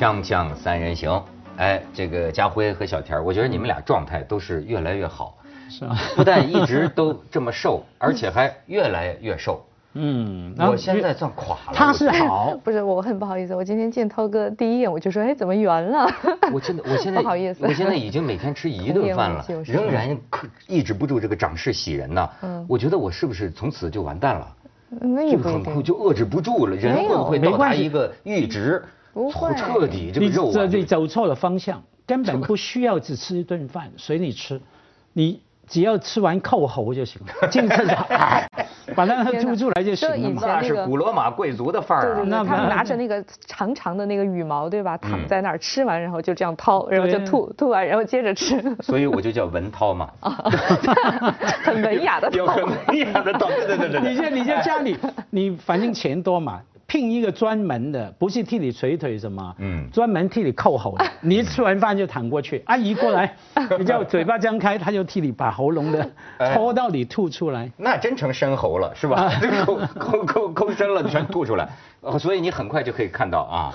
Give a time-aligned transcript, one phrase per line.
[0.00, 1.22] 锵锵三人行，
[1.58, 5.36] 哎，这个家辉和小田，我觉得你们俩状态都是越来越好，
[5.68, 9.62] 是啊，不但一直都这么瘦， 而且还越来越瘦。
[9.92, 11.72] 嗯，我现在算垮了。
[11.74, 16.10] 他是好， 不是，我很不好意思，我今天见涛哥第一眼我就说，哎，怎么圆了？
[16.50, 22.30] 我真的，我现在不好意思我现在已经每天吃一顿饭了，仍然克抑制不住这个长势喜人呢。
[22.40, 24.56] 嗯，我觉得我是不是从此就完蛋了？
[24.98, 25.82] 那也不一就很酷。
[25.82, 28.82] 就遏制不住了，人会不会到达一个阈值？
[29.12, 34.60] 不会彻底这个你肉啊这你走错了方向，根本不需要只吃一顿饭，随你吃，
[35.12, 38.46] 你只要吃完扣喉就行了，进厕所，哎
[38.96, 40.42] 把那个吐出来就行了嘛。
[40.44, 42.16] 那是古罗马贵族的范儿啊。
[42.16, 44.96] 对对对，他们拿着那个长长的那个羽毛，对吧？
[44.98, 50.10] 躺嗯在那儿吃完，然后就这样掏，然后就吐，吐完然后接着吃， 所以我就叫文涛嘛。
[51.62, 52.54] 很文雅的有掏。
[52.54, 54.10] 很文雅的道，对对对对对。
[54.10, 54.96] 你在你在家里，
[55.30, 61.06] 你反正钱多嘛，聘一个专门的，不是替你捶腿什么，嗯嗯，专门替你扣喉的。
[61.22, 63.36] 你一吃完饭就躺过去， 阿姨过来，
[63.78, 67.70] 你叫嘴巴张开，他就替你把喉咙的 哎戳到你吐出来。
[67.76, 69.30] 那真成深喉了，是吧？
[69.64, 71.68] 抠抠抠抠深了，全吐出来。
[72.00, 73.72] 呃所以你很快就可以看到啊。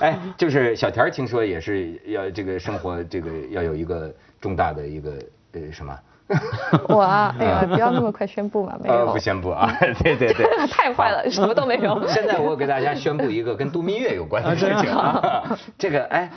[0.00, 5.12] 哎，就是小田听说也是要这个生活这个要有一个重大的一个
[5.52, 5.98] 呃什么？
[6.88, 9.18] 我啊，哎呀，不要那么快宣布嘛，没呃，有不。
[9.18, 9.70] 宣布啊。
[10.02, 10.46] 对 对对。
[10.68, 12.06] 太坏了，什么都没有。
[12.08, 16.30] 现在我给大家宣布一个跟度蜜月有关的事情啊，这个哎，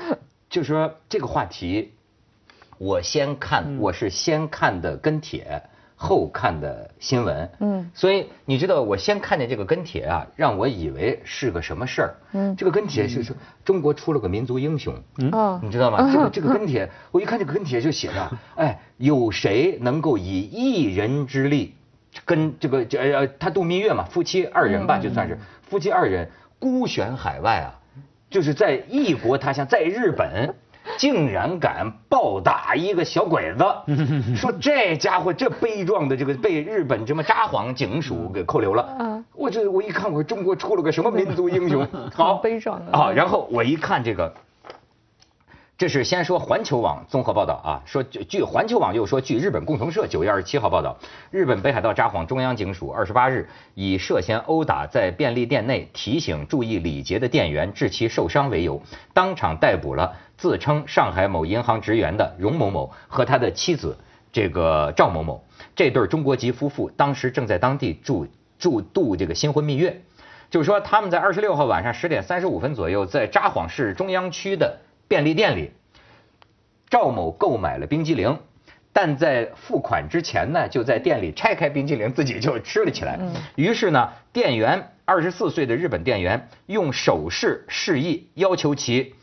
[0.49, 1.93] 就说这个话题，
[2.77, 5.63] 我先看，我是先看的跟帖，
[5.99, 15.59] 后看的新闻，嗯，所以你知道我先看见这个跟帖啊，让我以为是个什么事儿，嗯，这个跟帖是说中国出了个民族英雄，嗯。
[15.63, 16.07] 你知道吗？
[16.13, 21.73] 这个这个跟帖，我一看这个跟帖就写着， 哎，有谁能够以一人之力，
[22.25, 27.73] 跟这个这呃他度蜜月嘛，夫妻二人吧，就算是夫妻二人孤悬海外啊，
[28.30, 30.53] 就是在异国他乡，在日本。
[30.98, 33.65] 竟然敢暴打一个小鬼子，
[34.36, 38.83] 说这家伙这悲壮的这个被日本这么札幌警署给扣留了。
[38.83, 41.87] 啊我这我一看，我说中国出了个什么民族英雄？
[42.14, 43.11] 好悲壮的啊！
[43.11, 44.33] 然后我一看这个，
[45.77, 50.98] 这是先说环球网综合报道啊，说据据环球网又说，据日本共同社九月二十七号报道，
[51.30, 58.81] 日本北海道札幌中央警署二十八日以涉嫌殴打在便利店内提醒注意礼节的店员致其受伤为由，
[59.14, 63.98] 当场逮捕了自称上海某银行职员的荣某某和他的妻子
[64.31, 65.43] 这个赵某某。
[65.75, 68.27] 这对中国籍夫妇当时正在当地住
[68.59, 70.02] 住度这个新婚蜜月。
[70.49, 75.71] 就是说他们在二十六号晚上十点三十五分左右，在札幌市中央区的便利店里，
[76.89, 78.39] 赵某购买了冰激凌，
[78.93, 83.19] 但在付款之前呢，就在店里拆开冰激凌，自己就吃了起来。
[83.55, 89.15] 于是呢，店员二十四岁的日本店员用手势示意要求其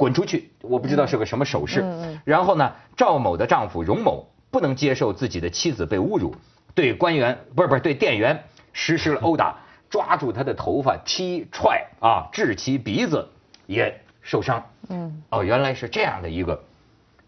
[0.00, 1.84] 滚出去，我不知道是个什么手势。
[2.24, 6.34] 然后呢，赵某的丈夫荣某不能接受自己的妻子被侮辱，
[6.74, 9.58] 对官员不是不是对店员实施了殴打，
[9.90, 13.28] 抓住他的头发踢踹啊，致其鼻子
[13.66, 14.64] 也受伤。
[14.88, 16.64] 嗯，哦，原来是这样的一个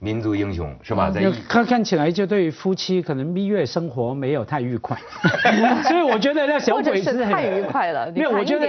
[0.03, 1.09] 民族英雄是吧？
[1.11, 4.99] 在看看起来就对夫妻可能蜜月生活没有太愉快，
[5.89, 8.67] 所以我觉得那小鬼子是太愉快了，你没有，我觉得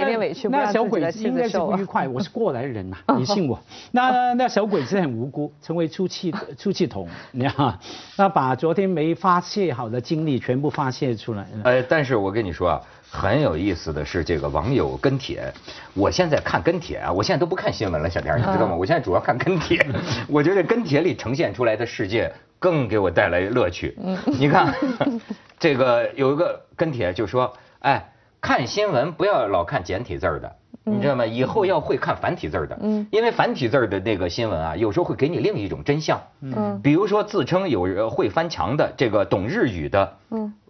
[0.48, 1.58] 那小鬼子应该是。
[1.58, 2.06] 不愉快。
[2.06, 3.58] 我是过来人呐、 你信我。
[3.90, 7.76] 那那小鬼子很无辜，成为出气 出气筒，你知道？
[8.16, 11.48] 那把昨天没发泄好的精力全部发泄出来了。
[11.64, 12.80] 呃，但是我跟你说啊，
[13.14, 15.52] 很有意思的是这个网友跟帖，
[15.94, 18.74] 我现在看跟帖啊，我现在都不看新闻了，小田你知道吗？
[18.74, 19.86] 我现在主要看跟帖，
[20.28, 23.96] 我觉得跟帖里呈现出来的世界更给我带来乐趣。
[24.26, 24.74] 你看，
[25.60, 30.56] 这个有一个跟帖就说，哎，看新闻不要老看简体字儿的。
[30.86, 31.24] 你知道吗？
[31.24, 40.16] 以后要会看繁体字儿的，嗯，因为繁体字儿的那个新闻啊，有时候会给你另一种真相，嗯，比如说自称有人会翻墙的这个懂日语的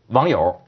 [0.09, 0.61] 网友，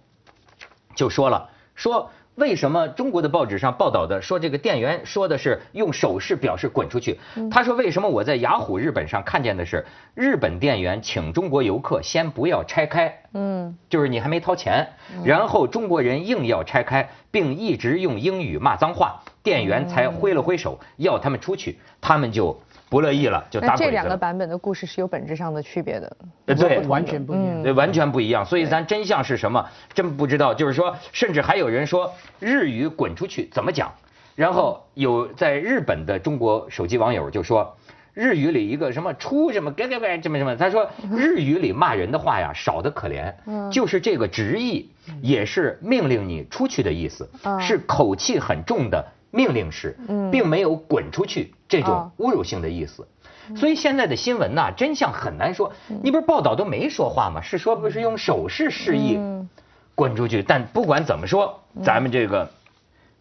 [0.97, 7.19] 就说了，说为什么中国的报纸上报道的说这个店员说的是用手势表示滚出去？
[7.51, 14.87] 他说为什么我在雅虎日本上看见的是日本店员请中国游客先不要拆开，嗯，就是你还没掏钱，
[15.25, 24.03] 然后中国人硬要拆开，并一直用英语骂脏话，店员才挥了挥手要他们出去，他们就不乐意了，就打那这鬼子了。
[24.03, 26.17] 两个版本的故事是有本质上的区别的。
[26.47, 27.63] 呃对，完全不一样。
[27.63, 28.45] 对，完全不一样。
[28.45, 30.55] 所以咱真相是什么，真不知道。
[30.55, 33.93] 就是说，甚至还有人说日语“滚出去”怎么讲，
[34.35, 37.77] 然后有在日本的中国手机网友就说。
[38.17, 43.31] 日语里一个什么出什么该该该什么什么，他说日语里骂人的话呀少得可怜，
[43.71, 44.91] 就是这个直译
[45.21, 47.29] 也是命令你出去的意思，
[47.61, 49.97] 是口气很重的命令式，
[50.31, 53.07] 并没有滚出去这种哦侮辱性的意思。
[53.55, 55.73] 所以现在的新闻呐，真相很难说。
[56.03, 57.41] 你不是报道都没说话吗？
[57.41, 59.49] 是说不是用手势示意嗯
[59.95, 60.43] 滚出去？
[60.43, 62.51] 但不管怎么说，咱们这个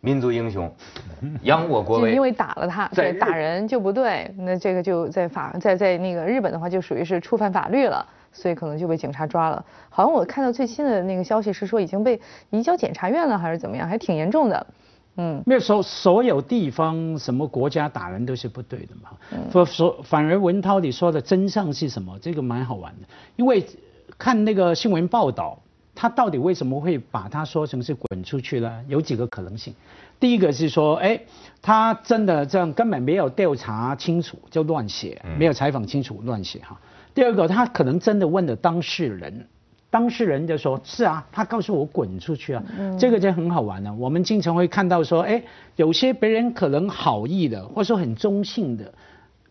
[0.02, 0.74] 民族英雄，
[1.44, 8.04] 扬我国威，就因为打了他，对，打人就不对，那这个就在法在在那个日本的话就属于是触犯法律了，
[8.34, 9.64] 所以可能就被警察抓了。
[9.90, 12.20] 好像我看到最新的那个消息是说已经被
[12.50, 14.66] 移交检察院了，还是怎么样，还挺严重的。
[15.18, 19.12] 嗯，没有所所有地方什么国家打人都是不对的嘛。
[19.32, 22.18] 嗯所所反而文涛你说的真相是什么？
[22.20, 23.66] 这个蛮好玩的，因为
[24.18, 25.60] 看那个新闻报道，
[25.94, 28.84] 他到底为什么会把他说成是滚出去呢？
[28.88, 29.74] 有几个可能性。
[30.20, 31.20] 第一个是说，哎，
[31.62, 36.80] 他真的这样根本没有调查清楚就乱写，没有采访清楚乱写哈。
[37.14, 39.48] 第二个，他可能真的问了当事人，
[39.96, 42.62] 当事人就说：“是啊，他告诉我滚出去啊。
[43.00, 43.94] 这个就很好玩了。
[43.94, 45.42] 我们经常会看到说，哎，
[45.78, 48.94] 有些别人可能好意的，或者说很中性的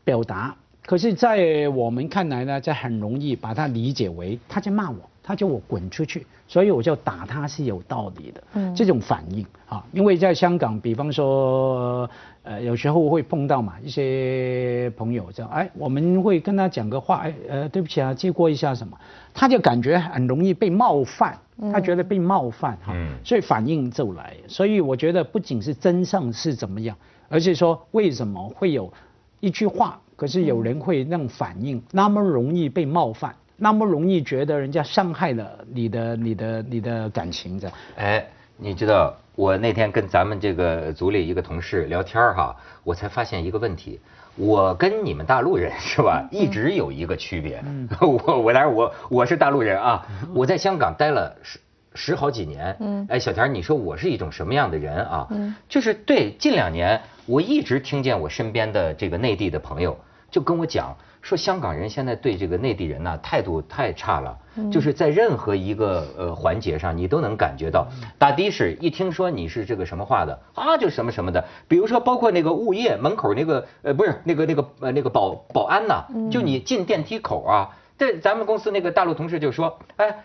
[0.05, 0.55] 表达，
[0.85, 8.45] 可是，在我们看来呢，这很容易把它理解为他在骂我，他叫我滚出去，所以我就打他是有道理的。
[8.53, 12.09] 嗯这种反应啊，因为在香港，比方说，
[12.43, 18.99] 呃，有时候会碰到嘛，一些朋友这样，哎，我们会跟他讲个话，哎，呃，对不起啊，借过一下什么，
[19.33, 21.39] 他就感觉很容易被冒犯，
[21.73, 24.35] 他觉得被冒犯哈，嗯所以反应就来。
[24.47, 26.95] 所以我觉得不仅是真相是怎么样，
[27.31, 28.93] 而是说为什么会有
[29.41, 37.77] 一句话，可是有人会那种反应那么容易被冒犯，那么容易觉得人家伤害了你的、你的、你的感情这样。
[37.97, 44.01] 哎，你知道我那天跟咱们这个组里一个同事聊天哈，我才发现一个问题。
[44.37, 47.63] 我跟你们大陆人是吧，一直有一个区别。
[48.01, 50.05] 我我当然我我是大陆人啊，
[50.35, 51.61] 我在香港待了十
[51.95, 52.77] 十好几年。
[52.81, 55.29] 嗯哎，小田，你说我是一种什么样的人啊？
[55.31, 59.97] 嗯就是对近两年，我一直听见我身边的这个内地的朋友
[60.33, 64.39] 就跟我讲说，香港人现在对这个内地人呐、态度太差了，
[64.71, 67.89] 就是在任何一个呃环节上，你都能感觉到。
[68.19, 80.25] 打的士一听说你是这个什么话的啊，就什么什么的，比如说包括那个物业门口那个呃不是那个那个呃那个保保安呐、就你进电梯口啊，这咱们公司那个大陆同事就说，哎，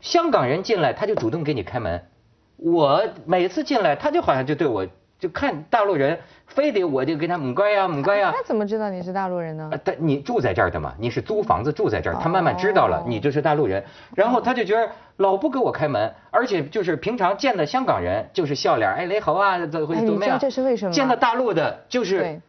[0.00, 2.00] 香港人进来他就主动给你开门。
[2.58, 4.86] 我每次进来，他就好像就对我
[5.18, 8.32] 就看大陆人，非得我就跟他母乖呀母乖呀。
[8.32, 9.80] 他怎么知道你是大陆人呢呃，？
[9.84, 13.82] 但你住在这儿的嘛，你是租房子住在这儿，他慢慢知道了哦你就是大陆人，
[14.14, 20.38] 然后他就觉得老不给我开门，而且就是平常见的香港人就是笑脸，哎雷猴啊，怎会哎你知道怎么样？
[20.38, 22.40] 这是为什么见到大陆的就是对，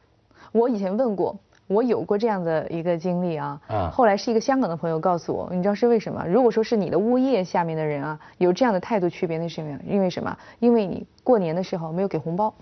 [0.52, 1.36] 我以前问过，
[1.70, 3.62] 我有过这样的一个经历啊。
[3.68, 6.26] 啊后来是一个香港的朋友告诉我，你知道是为什么？
[6.28, 10.38] 如果说是你的物业下面的人啊，有这样的态度区别，那是因为因为什么？
[10.60, 12.54] 因为你过年的时候没有给红包。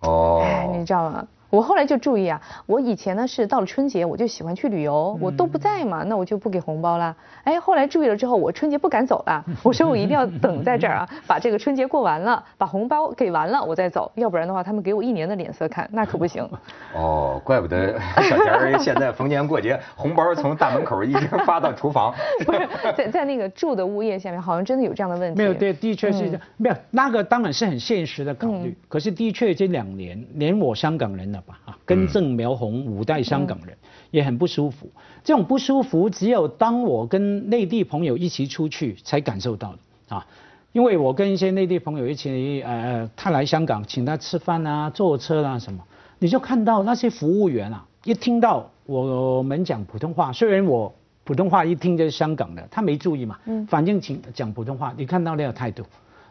[0.00, 1.26] 哦哎，你知道吗？
[1.52, 7.14] 我后来就注意啊，我以前呢是到了春节我就喜欢去旅游，我都不在嘛，那我就不给红包啦。
[7.44, 16.42] 哎，后来注意了之后，我春节不敢走了，我说我一定要等在这儿啊，把这个春节过完了，把红包给完了我再走，要不然的话他们给我一年的脸色看，那可不行。
[16.96, 18.00] 哦，怪不得
[18.30, 22.14] 小田儿现在逢年过节红包从大门口一直发到厨房。
[22.46, 22.66] 不是
[22.96, 25.36] 在在那个住的物业下面，好像真的有这样的问题。
[25.36, 26.40] 没有，对，的确是这样。
[26.56, 28.70] 没有，那个当然是很现实的考虑。
[28.70, 31.41] 嗯可是的确这两年，连我香港人了
[31.84, 33.76] 根正苗红五代香港人、
[34.10, 34.90] 也很不舒服。
[35.24, 40.26] 这种不舒服，只有当我跟内地朋友一起出去才感受到的啊。
[40.72, 45.84] 因为我跟一些内地朋友一起，呃，他来香港，请他吃饭啊、坐车啊什么，
[46.18, 50.90] 你就看到那些服务员啊，一听到我们讲普通话，虽然我
[51.24, 55.84] 普通话一听就是香港的，他没注意嘛，嗯反正请讲普通话，你看到那个态度，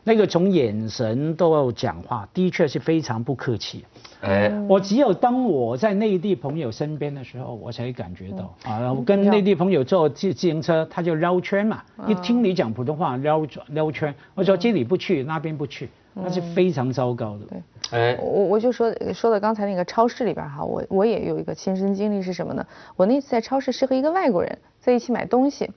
[0.03, 3.85] 那个从眼神到讲话，的确是非常不客气。
[4.21, 17.45] 哎，我只有当我在内地朋友身边的时候，我才感觉到、啊，我跟嗯内地朋友坐自自行车，他就绕圈嘛，一听你讲普通话绕绕圈，我说这里不去，那边不去，那是非常糟糕的。
[17.45, 22.65] 对哎，我我就说说到刚才那个超市里边哈，我我也有一个亲身经历是什么呢？
[22.95, 25.69] 我那次在超市是和一个外国人在一起买东西，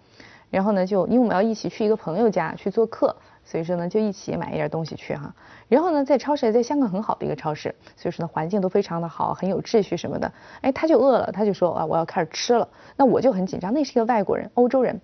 [0.50, 5.34] 然后呢就因为我们要一起去一个朋友家去做客，所以说呢就一起买一点东西去哈。
[5.68, 10.32] 然后呢在超市在香港很好的一个超市，所以说呢环境都非常的好，很有秩序什么的。
[10.60, 15.00] 哎，他就饿了，他就说啊我要开始吃了，那我就很紧张，那是一个外国人，欧洲人。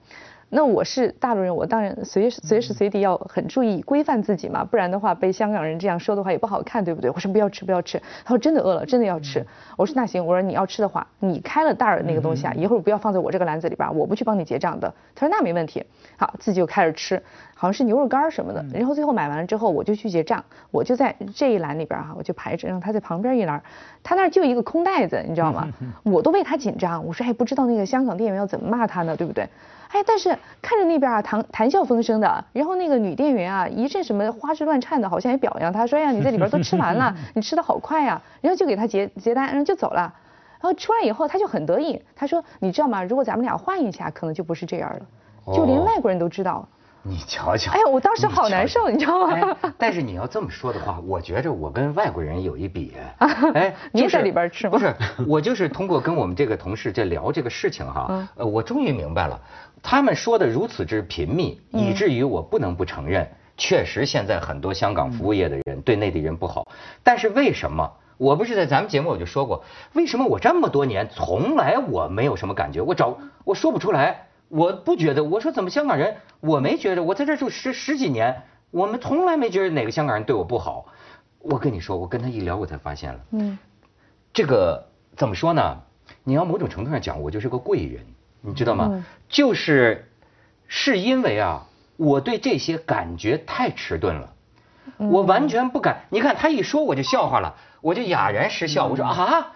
[0.52, 7.08] 那我是大陆人，我当然随时随时随地要很注意规范自己嘛，不然的话被香港人这样说的话也不好看，对不对？
[7.10, 9.46] 我说不要吃不要吃，他说真的饿了，真的要吃。
[9.76, 14.92] 我说那行，我说你要吃的话，你开了袋儿那个东西啊，一会儿不要放在我这个篮子里边，我不去帮你结账的。
[15.14, 15.84] 他说那没问题，
[16.16, 17.22] 好，自己就开始吃，
[17.54, 18.64] 好像是牛肉干儿什么的。
[18.74, 23.62] 然后最后买完了之后，我就去结账，我就在这一栏里边哈，我就排着，然后他在旁边一栏，
[24.02, 25.68] 他那儿就一个空袋子，你知道吗？
[26.02, 29.48] 我都为他紧张，我说哎，不知道那个香港店员要怎么骂他呢，对不对？
[29.92, 30.28] 哎，但是
[30.62, 40.02] 看着那边啊谈谈笑风生的，然后那个女店员啊一阵什么花枝乱颤的，好像也表扬他，说呀你在里边都吃完了， 你吃的好快呀，然后就给他结结单，然后就走了，
[40.60, 43.02] 然后出来以后他就很得意，他说你知道吗？
[43.02, 46.66] 如果咱们俩换一下，可能就不是这样了，就连外国人都知道。
[47.02, 49.56] 你瞧瞧，哎呀，我当时好难受，你知道吗？
[49.78, 52.92] 但是你要这么说的话，我觉着我跟外国人有一比。
[53.54, 54.72] 哎，你也在里边吃吗？
[54.72, 54.94] 不是，
[55.26, 59.40] 我就是通过跟我们这个同事在聊这个事情哈，呃，我终于明白了，
[59.82, 66.66] 他们说的如此之频密，以至于我不能不承认，确实现在很多香港服务业的人对内地人不好。
[67.02, 67.92] 但是为什么？
[68.16, 72.82] 我不是在咱们节目我就说过，为什么我这么多年从来我没有什么感觉？
[72.82, 74.26] 我找我说不出来。
[74.48, 80.86] 我不觉得，我说怎么香港人，我没觉得，我在这住十十几年，我们从来没觉得哪个香港人对我不好。
[81.38, 83.56] 我跟你说，我跟他一聊，我才发现了，嗯，
[84.32, 85.80] 这个怎么说呢？
[86.24, 88.04] 你要某种程度上讲，我就是个贵人，
[88.40, 89.04] 你知道吗？
[89.28, 90.08] 就是
[90.66, 91.66] 是因为啊，
[91.96, 94.32] 我对这些感觉太迟钝了，
[94.98, 96.02] 我完全不敢。
[96.10, 98.86] 你看他一说，我就笑话了，我就哑然失笑。
[98.86, 99.52] 我说啊。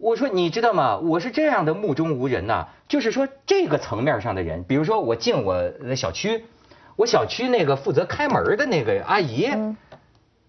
[0.00, 0.98] 我说你知道吗？
[0.98, 6.44] 我是这样的目中无人呐，就是说这个层面上的人，比如说我进我的小区，
[6.94, 9.50] 我小区那个负责开门的那个阿姨，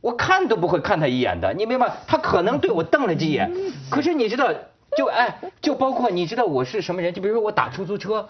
[0.02, 1.92] 我看都不会看她一眼的，你明白？
[2.06, 3.52] 她可能对我瞪了几眼，
[3.90, 4.54] 可是你知道，
[4.98, 7.14] 就哎，就包括你知道我是什么人？
[7.14, 8.30] 就比如说我打出租车，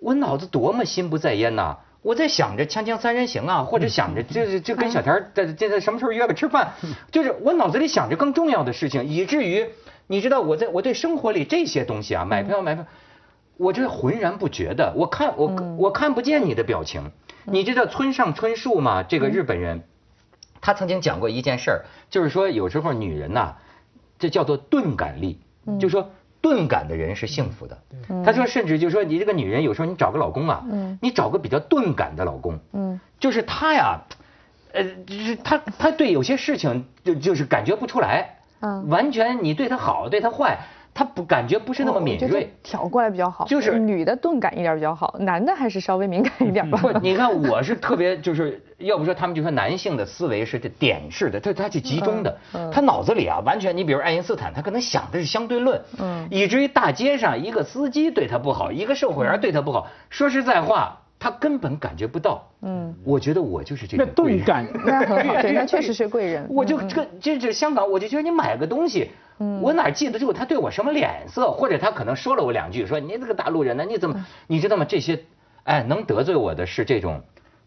[0.00, 1.78] 我脑子多么心不在焉呐！
[2.02, 6.72] 我在想着《锵锵三人行》啊，或者想着这这跟小田在这在什么时候约个吃饭，
[7.10, 9.68] 就是我脑子里想着更重要的事情，以至于。
[10.08, 12.86] 你知道我在我对生活里这些东西啊，买票买票，
[13.56, 14.92] 我这浑然不觉的。
[14.94, 15.48] 我看我
[15.78, 17.10] 我看不见你的表情。
[17.42, 19.02] 你知道村上春树吗？
[19.02, 19.82] 这个日本人，
[20.60, 23.56] 他曾经讲过一件事儿，就是说有时候女人呐，
[24.20, 25.40] 这叫做钝感力，
[25.78, 27.78] 就说钝感的人是幸福的。
[28.24, 30.64] 他说甚至就说你这个女人有时候你找个老公啊，
[31.00, 32.58] 你找个比较钝感的老公，
[33.18, 34.00] 就是他呀，
[34.72, 38.36] 呃，就是他他对有些事情就就是感觉不出来。
[38.60, 40.60] 嗯，完全你对他好，对他坏，
[40.96, 43.44] 他不感觉不是那么敏锐，挑过来比较好。
[43.44, 46.78] 就是女的钝感一点比较好，男的还是稍微敏感一点吧。
[46.80, 52.38] 不，你看我是特别，就是要不说他们就说男性的思维是这点式的，他他是集中的，
[52.72, 61.02] 他脑子里啊完全，你比如爱因斯坦，他可能想的是相对论，嗯，以至于大街上一个司机对他不好，一个售货员对他不好，说实在话。
[61.18, 66.46] 他根本感觉不到，嗯，我觉得我就是这个钝感， 那很好，对，那确实是贵人。
[66.52, 74.84] 我就这这这香港，我就觉得你买个东西，嗯，我哪记得住他对我什么脸色，或者他可能说了我两句，说你这个大陆人呢，你怎么，你知道吗？
[74.84, 75.24] 这些，
[75.64, 77.22] 哎，能得罪我的是这种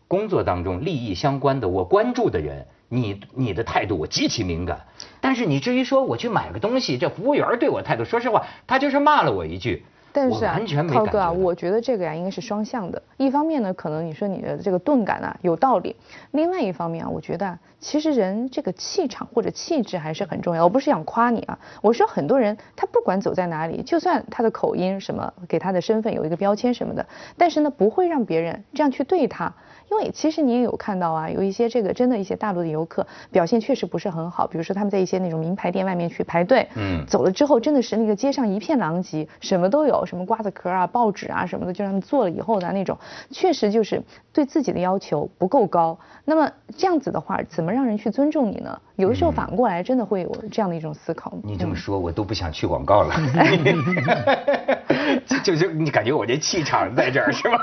[0.08, 4.82] 工作当中利益相关的，我关注的人，你你的态度我极其敏感。
[5.20, 9.84] 但是你至于说我去买个东西，这服务员对我态度，说实话，他就是骂了我一句。
[10.12, 10.60] 但是啊，
[10.92, 13.02] 涛哥啊，我觉得这个呀应该是双向的。
[13.18, 15.96] 一方面呢，可能你说你的这个钝感啊有道理；
[16.32, 20.64] 另外一方面啊，我觉得其实人这个气场或者气质还是很重要。
[20.64, 27.06] 我不是想夸你啊，我说很多人他不管走在哪里，就算他的口音什么给他的身份有一个标签什么的，
[27.38, 29.54] 但是呢不会让别人这样去对他。
[29.92, 42.98] 因为其实你也有看到啊，有一些这个真的一些大陆的游客表现确实不是很好，比如说他们在一些那种名牌店外面去排队，嗯，走了之后真的是那个街上一片狼藉，什么都有，什么瓜子壳啊、报纸啊什么的，就让他们做了以后的那种，
[43.32, 44.02] 确实就是
[44.34, 45.98] 对自己的要求不够高。
[46.26, 48.80] 那么这样子的话，怎么让人去尊重你呢？
[48.96, 51.34] 有的时候反过来真的会有这样的一种思考。
[51.44, 53.16] 你这么说，我都不想去广告了。
[55.44, 57.58] 就就你感觉我这气场在这儿是吧？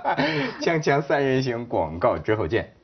[0.62, 2.75] 锵锵三人行广告之后见。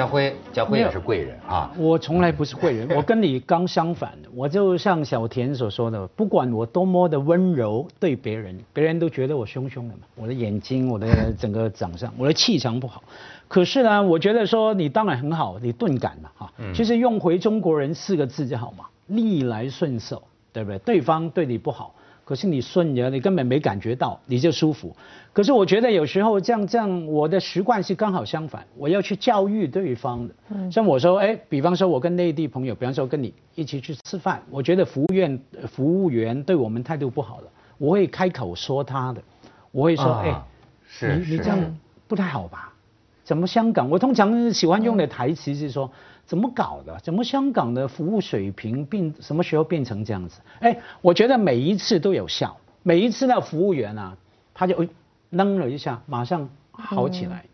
[0.00, 1.70] 家辉，家辉也是贵人啊。
[1.76, 4.12] 我从来不是贵人， 我跟你刚相反。
[4.34, 10.00] 我就像小田所说的，不管我多么的温柔对别人，别人都觉得我凶凶的嘛。
[10.14, 13.04] 我的眼睛，我的整个长相，我的气场不好。
[13.46, 16.52] 可是呢，我觉得说你当然很好，你钝感嘛，哈。
[16.74, 20.78] 其实用回中国人四个字就好嘛，逆来顺受，对不对？
[20.78, 21.94] 对方对你不好。
[22.30, 24.94] 可是你顺着，你根本没感觉到，你就舒服。
[25.32, 30.34] 可是我觉得有时候这样这样，我的习惯是刚好相反，我要去教育对方的。
[30.50, 30.70] 嗯。
[30.70, 39.20] 像我说，哎，比方说我跟内地朋友，比方说跟你一起去吃饭，我觉得服务员服务员对我们态度不好了，我会开口说他的，
[39.72, 40.40] 我会说，哎，
[41.00, 41.58] 你你这样
[42.06, 42.72] 不太好吧？
[43.24, 43.90] 怎么香港？
[43.90, 45.90] 我通常喜欢用的台词是说，
[46.30, 46.96] 怎么搞的？
[47.02, 50.40] 怎么香港的服务水平变什么时候变成这样子？
[50.60, 54.16] 哎，我觉得每一次都有效，每一次那服务员啊，
[54.54, 54.88] 他就哎
[55.30, 57.46] 愣了一下，马上好起来。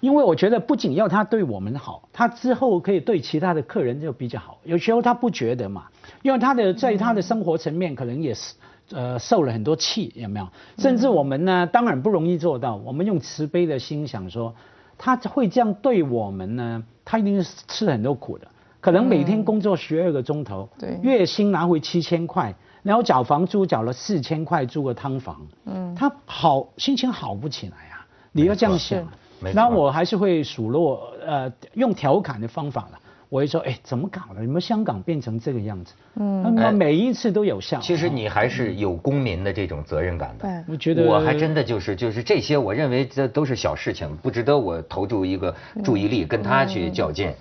[0.00, 4.58] 因为我觉得不仅要他对我们好，他之后可以对其他的客人就比较好。
[4.64, 5.86] 有时候他不觉得嘛，
[6.20, 8.54] 因为他的在他的生活层面可能也是
[8.90, 10.46] 呃受了很多气，有没有？
[10.76, 12.76] 甚至我们呢，当然不容易做到。
[12.76, 14.54] 我们用慈悲的心想说，
[14.98, 18.46] 他会这样对我们呢，他一定是吃很多苦的。
[18.80, 28.06] 可能每天工作十二个钟头，对月薪拿回七千块，然后缴房租缴了四千块，租个汤房，嗯，他好心情好不起来啊！
[28.32, 29.04] 你要这样想。
[29.38, 32.98] 没错然后我还是会数落，呃，用调侃的方法了。
[33.28, 34.40] 我会说，哎，怎么搞的？
[34.40, 35.94] 你们香港变成这个样子？
[36.14, 37.80] 嗯，那么每一次都有效。
[37.80, 40.46] 其实你还是有公民的这种责任感的。
[40.46, 47.32] 对我觉得我还真的就是就是这些，我认为这都是小事情，不值得我投注一个注意力跟他去较劲。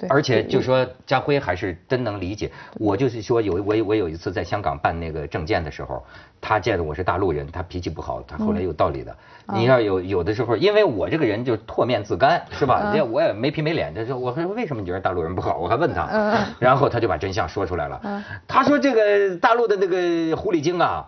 [0.00, 6.02] 对而且就说家辉还是真能理解，我就是说有我我有一次在香港办那个证件的时候，
[6.40, 9.14] 他见的我是大陆人，他脾气不好，他后来有道理的。
[9.52, 12.92] 你要有有的时候，因为我这个人就唾面自干，是吧？
[12.94, 15.58] 这我也没皮没脸，他说我还说为什么你觉得大陆人不好？
[15.58, 16.08] 我还问他，
[16.58, 18.00] 然后他就把真相说出来了。
[18.48, 21.04] 他说这个大陆的那个狐狸精啊，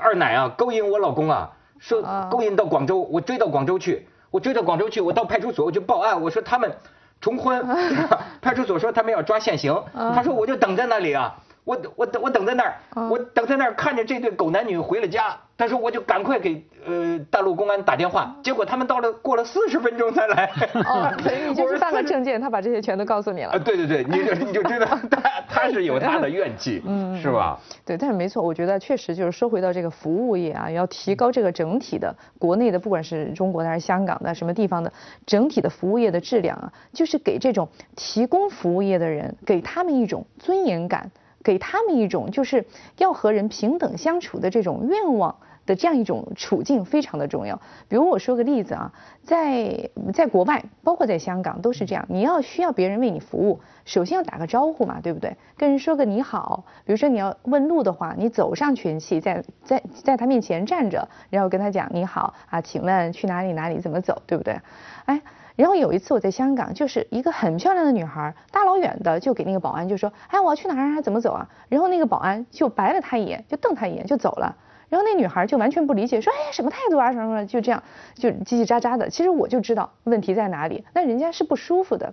[0.00, 6.72] 二奶啊勾引我老公啊，说勾引到广州，我追到广州去，我追到广州去，我到派出所我就报案，我说他们
[7.20, 7.64] 重婚，
[8.40, 11.36] 派出所说他们要抓现行，他说我就等在那里啊。
[11.62, 12.74] 我我等我等在那儿，
[13.10, 20.50] 我等在那儿看着这对狗男女回了家，他说我就赶快给呃大陆公安打电话，结果他们到了过了四十分钟才来。
[20.86, 23.58] 哦，所以你就是办个证件， 他把这些全都告诉你啊，了。
[23.60, 26.82] 对对对，你就你就知道他他是有他的怨气，
[27.20, 27.58] 是吧？
[27.84, 34.92] 对，但是没错，我觉得确实就是说回到这个服务业啊，要提高这个整体的国内的，不管是中国的还是香港的什么地方的
[35.26, 41.10] 整体的服务业的质量啊，就是给这种提供服务业的人，给他们一种尊严感，
[41.42, 42.64] 给他们一种就是
[42.98, 45.36] 要和人平等相处的这种愿望。
[45.70, 47.60] 的这样一种处境非常的重要。
[47.88, 55.36] 比如我说个例子啊，在在国外，包括在香港都是这样，你要需要别人为你服务，首先要打个招呼嘛，对不对？
[55.56, 56.64] 跟人说个你好。
[56.84, 64.60] 比如说你要问路的话，你走上前去，在在在他面前站着，然后跟他讲你好啊，请问去哪里哪里怎么走，对不对？
[65.04, 65.22] 哎。
[65.56, 71.02] 然后有一次我在香港，就是一个很漂亮的女孩，大老远的就给那个保安就说，哎，我要去哪儿啊？
[71.02, 71.46] 怎么走啊？
[71.68, 74.56] 然后那个保安就白了他一眼，就瞪他一眼就走了。
[74.90, 77.82] 然后那女孩就完全不理解，说，哎，什么态度啊，什么什么，就这样，
[78.16, 79.08] 就叽叽喳喳的。
[79.08, 82.12] 其实我就知道问题在哪里，那人家是不舒服的。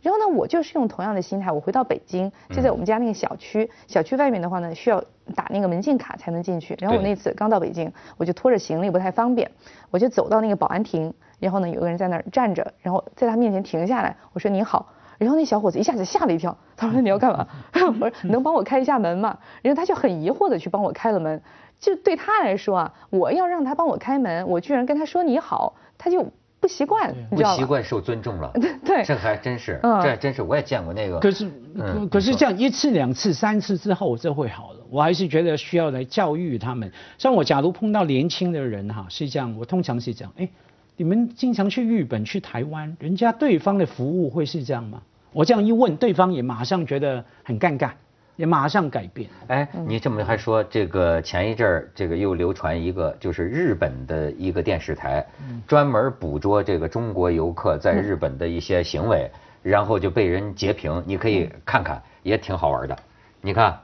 [0.00, 5.02] 然后呢，我就是用同样的心态，我回到北京，就在我们家那个小区，小区外面的话呢，需要
[5.34, 6.76] 打那个门禁卡才能进去。
[6.78, 9.50] 然后我那次刚到北京，我就拖着行李不太方便，
[9.90, 14.86] 我就走到那个保安亭，然后呢，有个人在那儿站着，然后在他面前停下来，我说你好。
[15.16, 17.46] 然后那小伙子一下子吓了一跳，他说你要干嘛？
[17.72, 19.38] 我说能帮我开一下门吗？
[19.62, 21.40] 然后他就很疑惑的去帮我开了门。
[21.80, 26.26] 就对他来说啊，我要让他帮我开门，我居然跟他说你好，他就
[26.60, 27.56] 不习惯，你不知道吗？
[27.56, 28.50] 习惯受尊重了，
[28.84, 31.20] 对这还真是，嗯这真是我也见过那个。
[31.20, 34.80] 可是，嗯可可是这样一次、两次、三次之后，这会好了。
[34.90, 36.90] 我还是觉得需要来教育他们。
[37.18, 40.48] 像我，假如碰到年轻的人哈，是这样，我通常是这样，哎，
[40.96, 45.02] 你们经常去日本、去台湾，人家对方的服务会是这样吗？
[45.32, 47.90] 我这样一问，对方也马上觉得很尴尬，
[48.36, 49.28] 也马上改变。
[49.48, 55.24] 哎，你这么还说，这个前一阵儿这个又流传一个，就是日本的一个电视台，
[55.66, 59.30] 专门捕捉这个中国游客在日本的一些行为，
[59.62, 62.96] 然后就被人截屏，你可以看看，也挺好玩的。
[63.40, 63.78] 你看，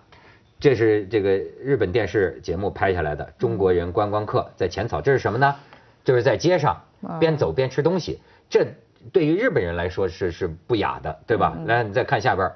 [0.58, 1.30] 这是这个
[1.62, 5.54] 日本电视节目拍下来的中国人观光客在浅草，这是什么呢？
[6.02, 6.82] 就是在街上
[7.18, 8.66] 边走边吃东西，这
[9.12, 11.56] 对于日本人来说是是不雅的，对吧？
[11.66, 12.50] 来，你再看下边。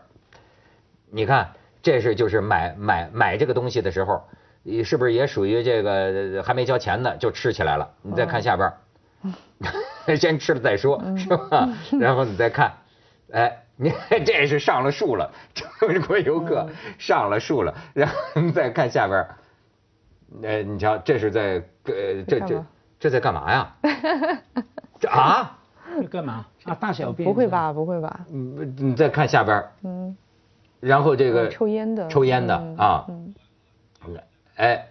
[1.10, 1.50] 你看，
[1.84, 4.22] 这是就是买买买这个东西的时候，
[4.62, 5.90] 你是不是也属于这个
[6.36, 7.88] 呃还没交钱呢就吃起来了？
[8.02, 8.66] 你再看下边
[10.06, 11.68] 儿， 先吃了再说，是吧？
[12.00, 12.72] 然后你再看，
[13.32, 13.92] 哎，你
[14.24, 16.66] 这是上了树了， 中国游客
[16.98, 19.36] 上了树了，然后你再看下边儿，
[20.42, 22.64] 呃，你瞧，这是在呃这这
[22.98, 23.76] 这在干嘛呀？
[24.98, 25.58] 这啊，
[26.00, 26.74] 这干嘛啊？
[26.74, 27.28] 大小便？
[27.28, 27.46] 不会？
[27.46, 27.72] 吧？
[27.74, 28.20] 不会吧？
[28.32, 30.16] 嗯你再看下边儿，嗯，
[30.84, 33.34] 然后这个哦抽烟的抽烟的嗯啊，嗯。
[34.56, 34.86] 哎，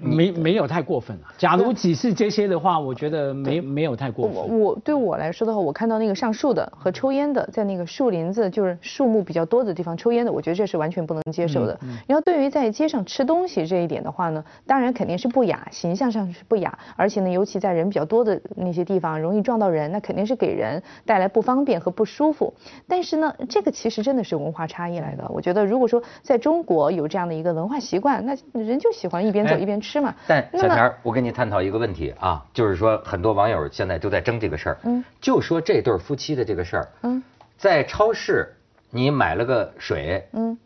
[0.00, 1.22] 没没有太过分了。
[1.36, 4.60] 假如只是这些的话，我觉得没没有太过分。
[4.60, 11.78] 我对我来说的话，我看到那个上树的和抽烟的，在那个树林子就是树木比较多的地方抽烟的，我觉得这是完全不能接受的。
[12.06, 22.52] 然后对于在街上吃东西这一点的话呢，当然肯定是不雅，形象上是不雅，而且呢，尤其在人比较多的那些地方，容易撞到人，那肯定是给人带来不方便和不舒服。
[22.86, 25.24] 但是呢，这个其实真的是文化差异来的。
[25.28, 30.14] 我觉得如果说在中国有这样的一个文化习惯，那人就喜欢一边走哎一边吃嘛。
[30.26, 37.22] 但小田，我跟你探讨一个问题啊，就是说很多网友现在都在争这个事儿，嗯，就说这对夫妻的这个事儿，嗯
[37.58, 38.54] 在超市
[38.90, 40.56] 你买了个水，嗯。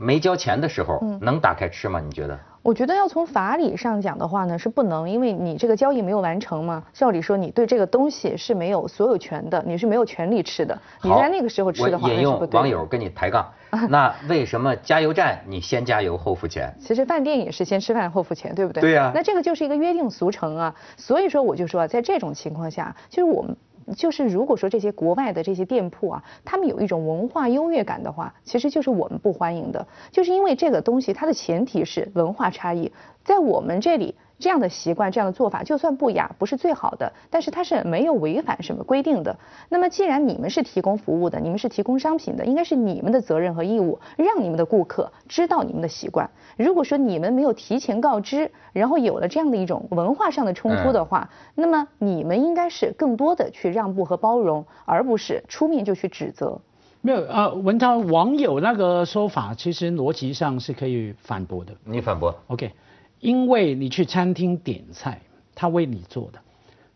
[0.00, 1.98] 没交钱的时候，能打开吃吗？
[1.98, 2.38] 你觉得？
[2.62, 6.84] 我觉得要从法理上讲的话呢，是不能，因为你这个交易没有完成嘛。
[6.92, 10.80] 照理说，你对这个东西是没有所有权的，你是没有权利吃的。
[11.02, 12.08] 你在那个时候吃的话，
[12.52, 13.44] 网友跟你抬杠，
[13.90, 16.74] 那为什么加油站你先加油后付钱？
[16.80, 18.80] 其实饭店也是先吃饭后付钱，对不对？
[18.80, 20.74] 对呀那这个就是一个约定俗成啊。
[20.96, 23.56] 所以说，我就说，在这种情况下，就是我们。
[23.96, 29.86] 就是如果说这些国外的这些店铺啊，他们有一种文化优越感的话，其实就是我们不欢迎的。
[30.10, 32.92] 就是因为这个东西，它的前提是文化差异，
[33.24, 34.14] 在我们这里。
[34.38, 39.36] 这样的习惯，这样的做法，就算不雅，不是最好的，但是它是没有违反什么规定的。
[39.68, 46.30] 那么，既然你们是提供服务的，你们是提供商品的，应该是你们的责任和义务，让你们的顾客知道你们的习惯。
[46.56, 56.60] 如果说你们没有提前告知，然后有了这样的一种文化上的冲突的话，那么你们应该是更多的去让步和包容，而不是出面就去指责。
[57.00, 61.72] 没有啊，文涛网友那个说法，其实逻辑上是可以反驳的。
[61.84, 62.72] 你反驳？OK，
[63.20, 65.20] 因为你去餐厅点菜，
[65.54, 66.38] 他为你做的，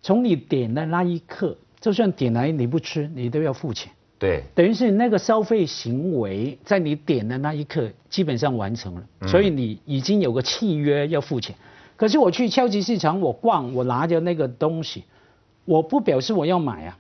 [0.03, 3.91] 从你点的那一刻，就算点来你不吃，你都要付钱。
[4.19, 11.57] 对，等于是那个消费行为在你点的那一刻基本上完成了，嗯所以你已经有个契约要付钱。
[11.97, 15.03] 可是我去超级市场，我逛，我拿着那个东西，
[15.65, 16.99] 我不表示我要买啊，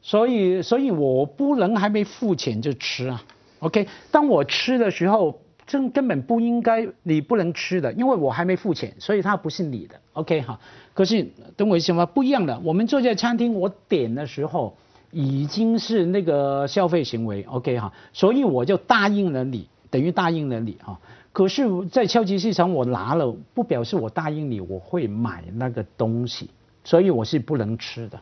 [0.00, 3.24] 所以所以我不能还没付钱就吃啊。
[3.58, 9.94] OK，当我吃的时候，这根本不应该，你不能吃的，因为我还没付钱，所以它不是你的。
[10.12, 10.60] OK 哈，
[10.92, 12.06] 可是懂我意思吗？
[12.06, 14.76] 不一样的，我们坐在餐厅，我点的时候
[15.10, 21.00] 已经是那个消费行为，OK 哈，所以我就答应了你，等于答应了你哈。
[21.32, 26.50] 可是，在超级市场我拿了，不表示我答应你我会买那个东西，
[26.84, 28.20] 所以我是不能吃的。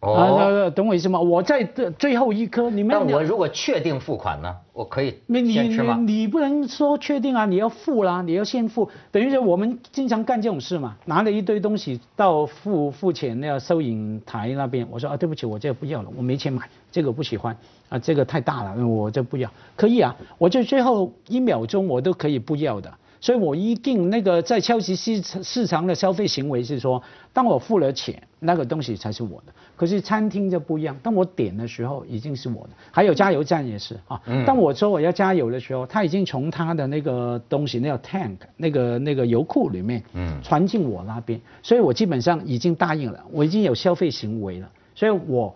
[0.00, 1.18] 啊，哦，懂我意思吗？
[1.18, 5.96] 我在这最后一颗，你们但我如果确定付款呢，我可以你你先吃吗？
[5.98, 17.56] 你你不能说确定啊，你要付啦，你要先付，等于说我们经常干这种事嘛，拿了一堆东西到付付钱那个收银台那边，我说啊对不起，我这个不要了，我没钱买，这个不喜欢
[17.88, 22.92] 啊，这个太大了，我这不要，可以啊，我就最后一秒钟我都可以不要的。
[23.20, 27.02] 所以我一定那个在超级市市场的消费行为是说，
[27.32, 29.52] 当我付了钱，那个东西才是我的。
[29.74, 32.70] 可是餐厅就不一样，当我点的时候已经是我的。
[32.90, 45.54] 还有加油站也是啊，嗯当我说我要加油的时候，他已经从他的那个东西那个 tank 那个那个油库里面，嗯传进我那边，所以我基本上已经答应了，我已经有消费行为了，所以我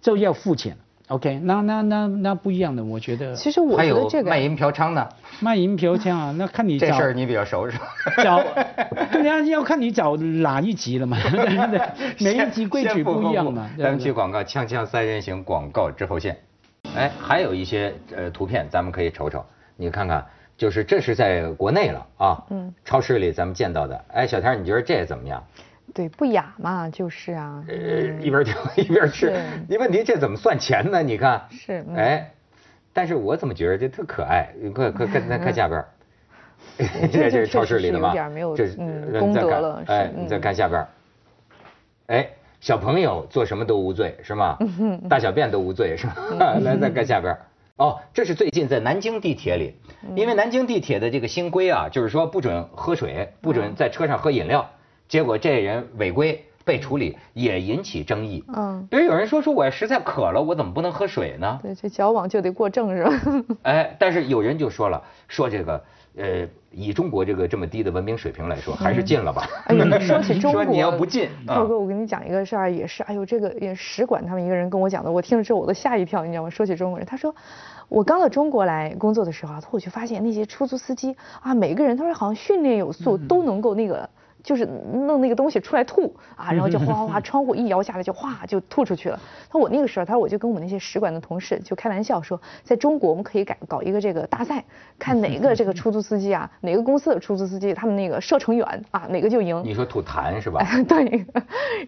[0.00, 0.76] 就要付钱。
[1.10, 5.08] OK，那那那那不一样的，我觉得其实我还有觉得这个卖淫嫖娼的，
[5.40, 7.84] 卖淫嫖娼啊，那看你找这事儿你比较熟是吧？
[8.22, 8.40] 找，
[9.10, 11.80] 对呀，要看你找哪一集了嘛，对不对？
[12.20, 13.68] 每一集规矩不一样嘛。
[13.76, 16.38] 咱们去广告，锵锵三人行广告之后见。
[16.94, 19.44] 哎，还有一些呃图片，咱们可以瞅瞅，
[19.76, 20.24] 你看看，
[20.56, 24.04] 就是这是在国内了啊，嗯，超市里咱们见到的。
[24.12, 25.42] 哎，小天，你觉得这怎么样？
[25.94, 27.64] 对不雅嘛，就是啊。
[27.68, 27.74] 呃，
[28.22, 29.32] 一边跳 一边吃，
[29.68, 31.02] 你问题这怎么算钱呢？
[31.02, 32.32] 你看，是嗯哎，
[32.92, 34.48] 但是我怎么觉得这特可爱？
[34.60, 35.88] 你快快看看看下边儿，
[36.78, 38.56] 这这这是超市里的吗确实是有点没有？
[38.56, 38.76] 这是
[39.20, 40.88] 功德了哎，嗯你再看下边儿，
[42.08, 42.28] 哎，
[42.60, 44.56] 小朋友做什么都无罪是吗？
[45.08, 46.14] 大小便都无罪是吗？
[46.62, 47.40] 来再看下边儿。
[47.76, 49.74] 哦，这是最近在南京地铁里，
[50.14, 54.68] 因为南京地铁的这个新规啊，就是说不准喝水，不准在车上喝饮料，
[55.10, 58.44] 结果这人违规被处理，也引起争议。
[58.54, 61.58] 嗯，比如有人说说我实在渴了，我怎么不能喝水呢？
[61.60, 63.12] 对，这矫枉就得过正是吧？
[63.64, 65.82] 哎，但是有人就说了，说这个
[66.16, 69.48] 呃，以中国这个这么低的文明水平来说，还是禁了吧。
[69.98, 76.50] 说起 中国，说你要不禁啊涛哥，我跟你讲一个事儿，也是，哎呦，这个也使馆他们一个人跟我讲的，我听了之后我都吓一跳，你知道吗？
[76.50, 77.34] 说起中国人，他说
[77.88, 84.08] 我刚到中国来工作的时候啊，我就发现那些出租司机啊，每个人他说好像训练有素，都能够那个。
[84.42, 89.18] 就是弄那个东西出来吐啊，然后就哗哗哗， 窗户一摇下来就哗就吐出去了。
[89.48, 94.64] 他说我那个时候，他说我就跟我们那些使馆的同事就开玩笑说，在中国我们可以改搞一个这个大赛，
[94.98, 99.62] 看哪个这个出租司机啊，哪个公司的出租司机他们那个射程远啊，哪个就赢。
[99.64, 100.64] 你说吐痰是吧？
[100.88, 101.26] 对，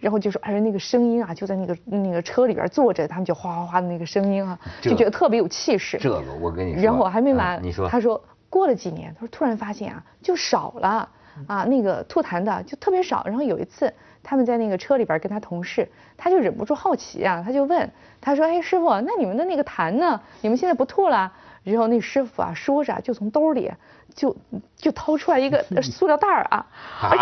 [0.01, 5.97] 然后就说哎那个声音啊，就在那个那个车里边坐着，他们就哗哗哗的那个声音啊，就觉得特别有气势。
[5.97, 11.09] 这个我跟你说，然后我还没完，你说，他说过了几年，他说突然发现啊，就少了。
[11.47, 13.23] 啊，那个吐痰的就特别少。
[13.25, 17.91] 然后有一次，他们在那个车里边跟他同事，他就忍不住好奇啊，他就问，
[18.21, 20.19] 他说：“哎，师傅，那你们的那个痰呢？
[20.41, 21.31] 你们现在不吐了？”
[21.63, 23.71] 然后那师傅啊说着，就从兜里
[24.13, 24.35] 就
[24.75, 26.65] 就掏出来一个 塑料袋儿啊，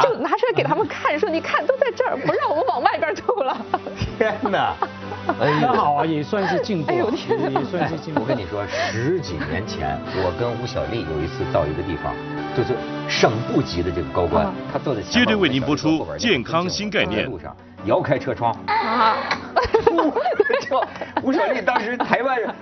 [0.02, 3.56] 就拿出来给他们看，说：“你看，都在这儿，不让我们往外边吐了。”
[4.18, 4.76] 天哪！
[5.40, 8.22] 哎很好啊，也算是进步，也算是进步。
[8.22, 12.14] 我跟你说，十几年前，我跟吴小丽有一次到一个地方。
[12.54, 12.76] 就是
[13.08, 17.26] 省部级的这个高官，他坐在接着为您播出健康新概念。
[17.26, 17.56] 路上
[17.86, 19.16] 摇开车窗，啊，
[21.24, 22.56] 吴小丽当时台湾人啊。